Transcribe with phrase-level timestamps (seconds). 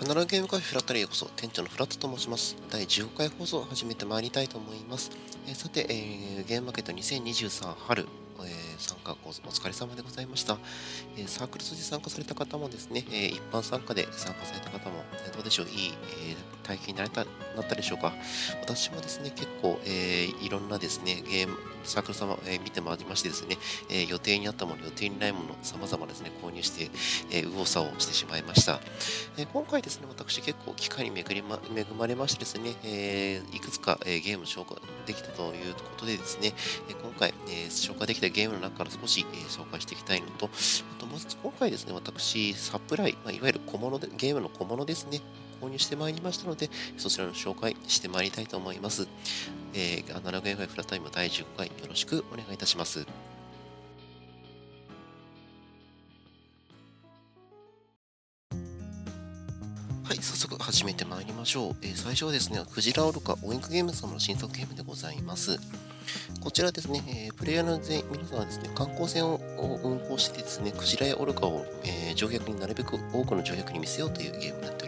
[0.00, 2.56] アナログゲームカフェフラットリーこそ、店長のフラットと申します。
[2.70, 5.10] 第15回放送を始めてまいりたいと思います。
[5.48, 8.06] えー、さて、えー、ゲームマーケット2023春、
[8.38, 8.46] えー、
[8.78, 10.56] 参加お疲れ様でございました。
[11.16, 15.92] えサークル筋参加された方もですね、え一般参加で参加された方も、えどうでしょう、いい、
[16.68, 17.24] 体験になれた
[17.56, 18.12] なったでしょうか。
[18.60, 23.56] 私もですね、結構、えいろんなですね、ゲーム、サークル様、え見てまいりましてですね、
[23.88, 26.90] え予定にあったもの、予定にないもの、様々ですね、購入して、
[27.30, 28.80] え右往左往してしまいました。
[29.38, 34.76] え今回ですね、私結構機会に巡り、ま、恵まれましてですね、えいくつか、えゲーム紹介
[35.06, 36.52] できたということでですね、
[36.90, 40.50] え今回、え紹介できたゲームの中から少し、え紹介していきたいのと、
[40.96, 45.20] あとまず今回ですね、私、サプライ、まあ、いわゆる小物で、ゲームの小物ですね、
[45.60, 49.08] 購入してまいりましたので、そちらの紹介してまいりたいと思います。
[49.74, 53.06] えー、アナログ FI フラタイム第10回よろしくお願いいたします。
[60.04, 61.76] はい、早速始めてまいりましょう。
[61.82, 65.58] えー、最初はですね、クジラオルカオインクゲーム様の新作ゲームでございます。
[66.40, 69.38] こちらですね、えー、プレイヤーの全皆さんはですね、観光船を
[69.84, 74.87] 運航してですね、クジラやオルカを、えー、乗客になるべく多くの乗客に見せようというゲームになってお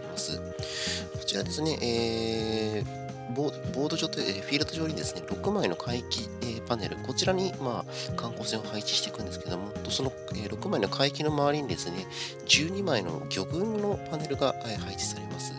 [1.31, 12.05] ちらですね、えー、ボード上と、え、フィールド上にですね、6枚の回帰、え、パネル、こちらに、まあ、観光船を配置していくんですけども、その、え、6枚の回帰の周りにですね、
[12.47, 15.53] 12枚の魚群のパネルが、え、配置されます。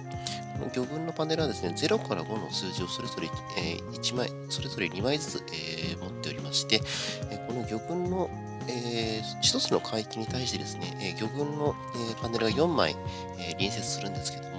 [0.74, 6.82] 魚群のパネルはですね、0から5の数字をそれぞれ、え、1枚、それぞれ2枚ずつ、え、持っておりまして、
[7.30, 8.28] え、この魚群の、
[8.68, 11.74] えー、1つの海域に対してですね、え、魚群の、
[12.10, 12.94] え、パネルが4枚、
[13.38, 14.51] えー、隣接するんですけど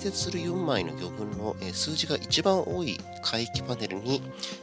[0.00, 4.22] 接する4枚の魚群の、え、数字が一番多い海域パネルに、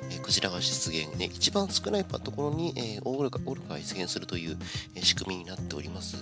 [0.10, 4.58] えー、クジラが出現、ね、一番少ないところに、え、オールがオールが出現するという、
[4.96, 6.18] え、仕組みになっております。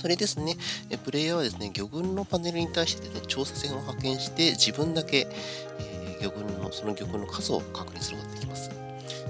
[0.00, 0.56] それですね、
[1.04, 5.28] プレイヤーはですね、魚群のパネルに対して、ね、調査船を派遣して、自分だけ、
[5.78, 8.73] え、魚群の、その魚群の数を確認することができます。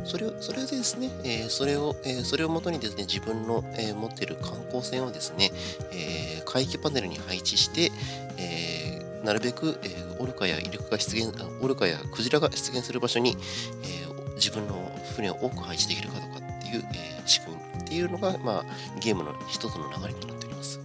[0.05, 5.51] それを、それでですね、えー、それを、えー、それをもとにですね、自分の、えー、持っている観光船をですね、
[5.93, 7.91] えー、海域パネルに配置して、
[8.37, 13.37] えー、なるべく、えー、オルカやイルカが出現、オルカやクジラが出現する場所に、
[13.83, 18.65] えー、自分の船を多く配置できるかどうかっていう、えー、仕組みっていうのが、まあ、
[19.01, 20.81] ゲームの一つの流れとなっております。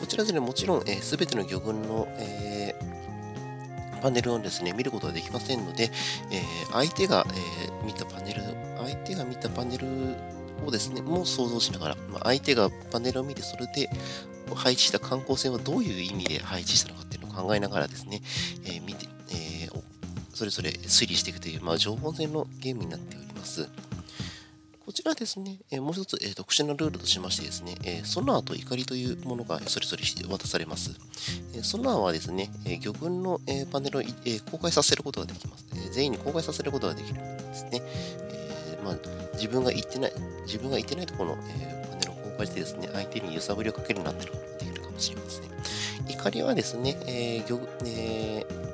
[0.00, 2.73] こちらですね、もちろん、す、え、べ、ての魚群の、えー、
[4.04, 5.90] パネルをですね、見ることはできませんので、
[6.30, 8.42] えー、相手が、えー、見たパネル、
[8.76, 9.86] 相手が見たパネル
[10.66, 13.88] をですね、もう想像しながら、まあ、相手がパネルを見て、それで
[14.54, 18.20] 配置した観光船はどういう意味で配置したのかっていうのを考えながらですね、
[18.66, 19.82] えー、見て、えー、
[20.34, 23.70] それぞれ推理していくという、まあ、情報戦のゲームになっております。
[24.94, 30.92] ちらですね、えもう一つ、え特殊なルールとしましてですね、えソナーと怒りというものがそれぞれ渡されます。
[31.54, 37.82] えソナーはですね、え魚群の、えパネルを、え公開させることができます、え全員に公開させることができるんですね。
[37.82, 38.96] えまあ、
[39.34, 40.12] 自分が言ってない、
[40.46, 45.44] 自分が言ってないところの、えパネルを公開してですね、相手に揺さぶりをかけるようになっているかもしれません。
[46.08, 48.73] 怒りはですね、えー魚えー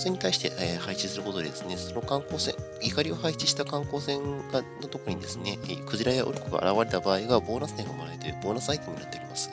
[0.00, 9.50] 船に対して、え配置することでですね、その観光船、怒りを配置した観光船がのところにですね、クジラやオルコが現れた場合がボーナス点がもらえるというボーナスアイテムになっております。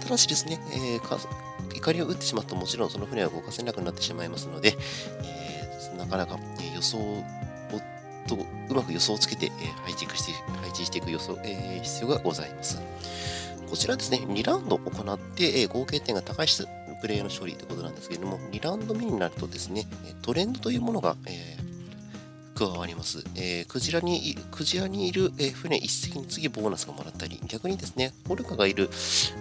[0.00, 4.76] ただしですね、えー、怒りを打ってしまうともちろんその船は動かせなくなってしまいますので、
[5.22, 7.24] えー、なかなか、え予想を
[8.26, 9.50] とうまく予想をつけて、え
[9.82, 12.80] 配置して配置していく予想、えー、必要がございます。
[13.68, 16.48] こちらですね、2ラウンド行って、え合計点が高い
[17.04, 19.86] プレイの処理ということなんですけれども、2ラウンド目になるとですね、
[20.22, 23.22] トレンドというものが、えー、加わります。
[23.34, 28.88] えー、クジラに、クジラにいる、えー、船1隻に次ボーナスがもらったり、逆にですね、オルカがいる、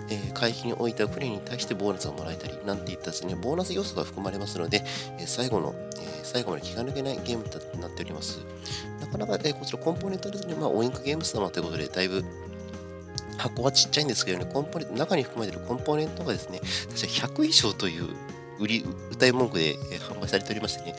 [0.10, 4.84] えー、海域に置いた船に対してボーナスがもらえたり、なんていったですね、ボーナス要素が含まれますので、
[5.18, 8.40] え最後の、え最後まで気が抜けないゲームとなっております。
[9.00, 12.26] なかなか、えこちらコンポーネントですね、まあ、オインクゲーム様ということで、だいぶ
[13.44, 18.08] 箱はちっちゃいんですけどね、コンポーネント、中に含まれているコンポーネントがですね、確か100以上という
[18.60, 20.96] 売り、歌い文句で、販売されておりましてね、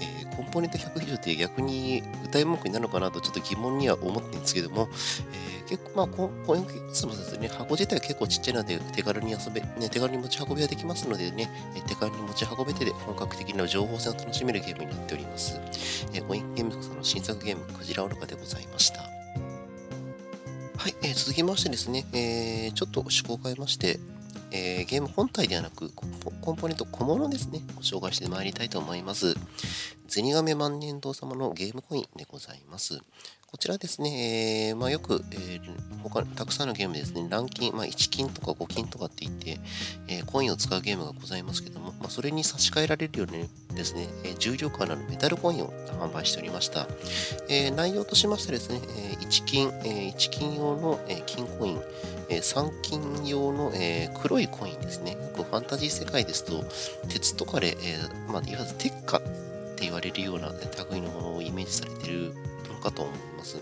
[0.00, 4.88] えー、コンポーネント100以上って逆に歌い文句になるのかなとちょっと疑問には思ってるんですけども、
[5.32, 11.50] えー、結構まあ、こういうすみませんね、箱自体は結構ちっちゃいので手軽に遊べ、ね、手軽に持ち運びはできますのでね、
[11.86, 15.58] 手軽に持ち運べてで本格的な情報戦を楽しめるゲームになっております。
[16.12, 19.11] えー、オインゲームさんの新作ゲーム、クジラオルカでございました。
[20.82, 24.00] はい、えー、続きましてですね、えー、ちょっと趣向を変えまして、
[24.50, 26.04] えー、ゲーム本体ではなくコ
[26.54, 29.36] ンポーネント小物ですね、ご紹介してまいりたいと思います。
[30.08, 32.98] ゼニガメ万年堂様のゲームコインでございます。
[33.46, 39.60] こちらですね、えー、まあ、よく、えー、他たくさんのゲームですね、ランキン、まあ、1金とか5金とかって言って、
[40.08, 46.88] え、コインを使うゲームがございますけど、まあ、それに差し替えられるようにですね、え重量感のあるメタルコインを販売しておりました。
[47.48, 51.80] え内容としましてですね、え1金、え1金用の、え金コイン、
[52.28, 55.16] え3金用の、え黒いコインですね。
[55.36, 56.64] ファンタジー世界ですと、
[57.08, 59.20] 鉄とかで、えまあ、いわゆる鉄火
[59.82, 60.52] って言われるような、
[60.92, 62.32] 類のものをイメージされている
[62.80, 63.56] かと思います。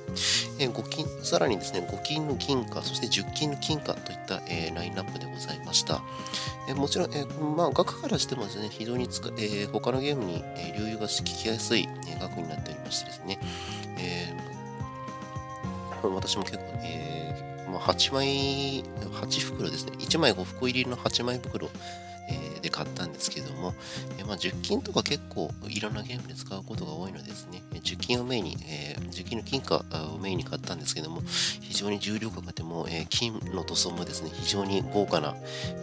[0.58, 6.02] えー、5金さらにですね、5金の金貨、そして10金の金貨といった、えー、ラインナップでございました。
[6.68, 7.24] えー、もちろん、え
[7.56, 13.38] まあ、額からしてもですね、非常に使、え他のゲームに、え流用が効きやすい、え額になっておりましてですね、
[13.98, 14.34] え
[16.02, 21.70] 私も結構、えまあ、8枚、8袋ですね、1枚5袋入りの8枚袋、
[22.60, 23.74] で買ったんですけども、
[24.18, 29.84] えまあ、10金とか結構いろんなゲームで使うことが多いのですね、10金をメインに、えー、10金の金貨
[30.14, 31.22] をメインに買ったんですけども、
[31.60, 35.34] 非常に重量感がても、えー、金の塗装もですね、非常に豪華な、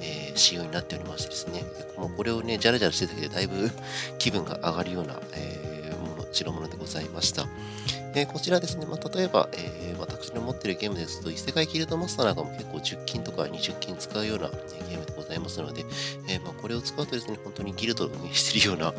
[0.01, 1.63] えー、仕様になっておりましてですね、
[1.97, 3.71] もうこれをね、ジャラジャラしてただけでだいぶ
[4.19, 7.47] 気分が上がるような、えー、もの、白物でございました。
[8.21, 15.85] え、こちらですね、まあ、例えば、えー、私の持っているゲームですと、異世界ギルドマスターなんかも結構10金とか20金使うような、ゲームでございますので、
[16.27, 18.93] えー、まあ、これを使うとですね、本当にギルドを運営しているような、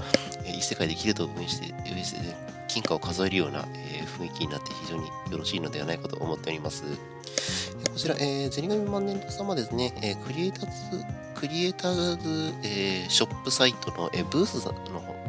[0.44, 2.36] え異世界でギルドを運営して、運営して
[2.68, 6.84] 金貨を数えるような、え雰囲気になって非常によろしいのではないかと思っております。
[6.84, 11.04] こちら、えー、ゼニガミ万年度様ですね、え、クリエイターズ、
[11.34, 14.72] クリエイターズ、え、ショップサイトの、え、ブースの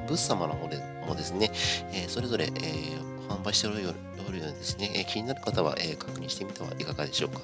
[0.07, 0.77] ブース様の方で
[1.07, 1.51] もですね、
[1.93, 3.93] え、それぞれ、えー、販売しておるよう
[4.59, 7.39] ですね、えー、気になる方は、えー、確認してみてはいかがでしょうか。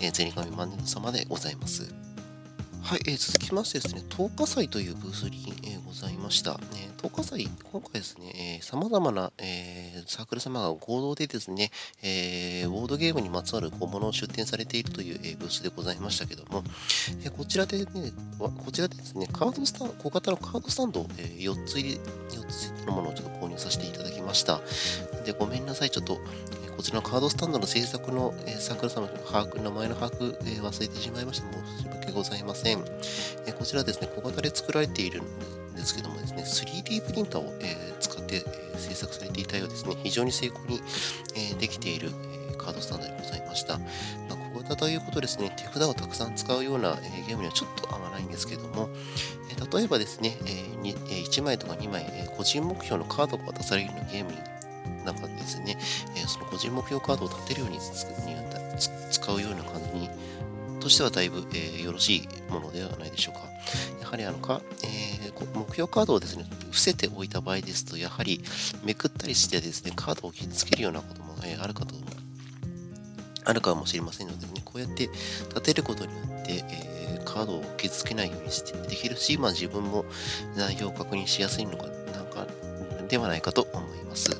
[0.00, 1.92] えー、ゼニガミマネ様でございます。
[2.82, 6.58] はい、えー、続きましてですね、10日祭というブースに、えー、ございました。
[6.74, 11.70] えー、10日祭、今回ですね、さまざまな、えー、サークル様が合同でですね、
[12.02, 16.62] えー、ボードゲームにまつわる小物を出展されているという、えー、ブースでございましたけども、
[17.22, 17.86] えー、こちらでね、
[18.38, 21.96] こちらでですね、カードスタンド小型のカードスタンドを、えー、4つ入り、
[22.30, 24.60] 4つのものをちょっと購入させていただきました。
[25.24, 26.18] で、ごめんなさい、ちょっと、
[26.76, 31.46] こちらのカードスタンドの制作の、えー、サークル様の把握、名前の把握、えー、忘れてしまいました。
[31.52, 32.78] 申し訳ございません。
[33.46, 40.80] えー、こちらですね、小型で作られているんですけどもですね、3D プリンターを、えー、使って、え、制作されていたようですね、非常に成功に、
[41.36, 43.78] え、できている、ー、カードスタンドでございました。
[43.78, 43.84] ま
[44.32, 48.88] あ、小型ということですね、手札をたくさん使うような、えー、ゲームにはちょっと合わないんですけども、
[49.50, 54.38] えー、例えばですね、えー、1枚とか2枚、え、個人目標のカードが渡されるようなゲームに
[55.04, 55.76] 中でですね、
[56.16, 60.08] えその個人目標カードを立てるように使うような感じに
[60.84, 63.48] としてはだいぶ、えー、よろしいものではないでしょうか。
[64.02, 68.44] やはりあのか、えー、目標カードをですね、伏せておいた場合ですと、やはり
[68.84, 72.13] めくったりしてですね、カードを傷つけるようなことも、えー、あるかと思い
[73.44, 75.08] あるかもしれませんのでね、こうやって
[75.48, 80.04] 立てることによって、えー、カードを傷つけないようにしてできるし、まあ自分も
[80.56, 82.46] 内容を確認しやすいのか、なんか、
[83.08, 84.30] ではないかと思います。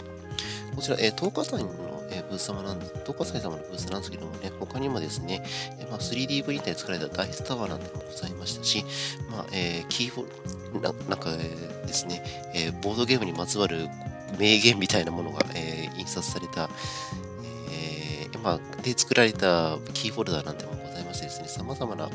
[0.74, 1.94] こちら、えー、10日祭の、
[2.28, 5.42] ブース様なんです、10日祭様のブースなんですけどもね、他にもですね、
[5.78, 8.84] え、まあ、3D プリンターで作られたダイスタワーなんてもございましたし、
[9.30, 12.22] まあ、えー、キーボー、なんか、えー、ですね、
[12.54, 13.88] えー、ボードゲームにまつわる
[14.38, 16.68] 名言みたいなものが、え、印刷された、
[18.44, 22.10] まあ、で作られたキーホルダーなんてもございましてですね、様々な、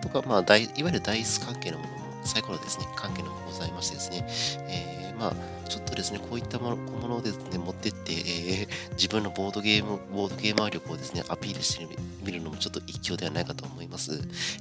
[0.00, 4.26] とか、まあ、いわゆるダイス関係のものも、サイコロですね、関係のものございましてですね、
[4.70, 11.86] えー、まあ、ちょっとですね、こういったもの小物をですね、持ってって、えー、自分のボードゲーム、ボードゲーマー力をですね、アピールして
[12.24, 14.12] みるのもちょっと一興ではないかと思います。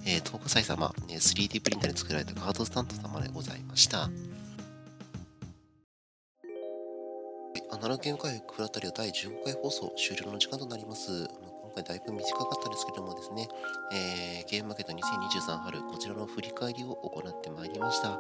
[0.05, 4.09] えー、東海様、3D プリンターで作られたカードスタンド様でございました。
[7.73, 11.09] アナログゲーム会フラタリオ第15回放送終了の時間となります。
[11.63, 13.47] 今回だいぶ短かったですけどもですね、
[13.93, 18.09] えー、ゲームマーケット2023春、こちらの振り返りを行ってまいりました。
[18.09, 18.19] ま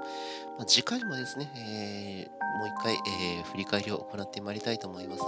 [0.61, 5.23] あ、次回もですね、えー、もう一回、えー、振り返りを行ってまいりたいと思います。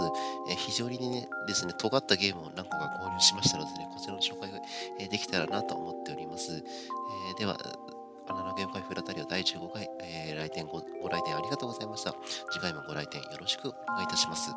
[0.50, 4.60] え非常にね、ですね、尖ったゲームを何個か購入しましたのでね、こちらの紹介が、
[5.00, 6.63] えできたらなと思っております。
[7.36, 7.58] えでは、
[8.27, 12.13] アナログゲーム会フラタリオ第15回、え来店ごご来店ありがとうございました。
[12.51, 14.51] 次回もご来店よろしくお願いいたします。